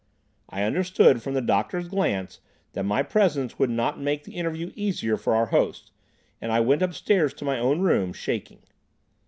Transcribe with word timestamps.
I 0.49 0.63
understood 0.63 1.21
from 1.21 1.35
the 1.35 1.43
doctor's 1.43 1.87
glance 1.87 2.39
that 2.73 2.81
my 2.85 3.03
presence 3.03 3.59
would 3.59 3.69
not 3.69 3.99
make 3.99 4.23
the 4.23 4.33
interview 4.35 4.71
easier 4.75 5.15
for 5.15 5.35
our 5.35 5.45
host, 5.53 5.91
and 6.41 6.51
I 6.51 6.59
went 6.59 6.81
upstairs 6.81 7.35
to 7.35 7.45
my 7.45 7.59
own 7.59 7.81
room—shaking. 7.81 8.63